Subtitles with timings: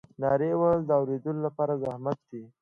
[0.21, 2.43] نارې وهل د اورېدلو لپاره زحمت دی.